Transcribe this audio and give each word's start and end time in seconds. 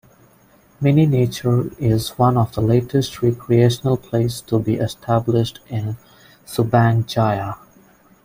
MinNature 0.81 1.79
is 1.79 2.17
one 2.17 2.35
of 2.35 2.55
the 2.55 2.61
latest 2.61 3.21
recreational 3.21 3.97
place 3.97 4.41
to 4.41 4.57
be 4.59 4.77
established 4.77 5.59
in 5.67 5.95
Subang 6.43 7.05
Jaya. 7.05 7.53